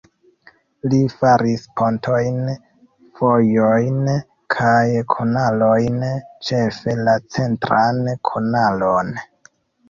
[0.91, 2.39] Li faris pontojn,
[3.19, 3.99] vojojn
[4.55, 4.81] kaj
[5.17, 6.01] kanalojn,
[6.49, 8.03] ĉefe la centran
[8.33, 9.15] kanalon.